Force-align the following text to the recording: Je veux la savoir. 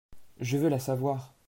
Je 0.39 0.57
veux 0.57 0.67
la 0.67 0.79
savoir. 0.79 1.35